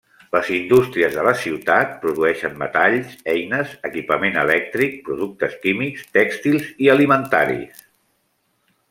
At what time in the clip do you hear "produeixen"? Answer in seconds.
2.05-2.55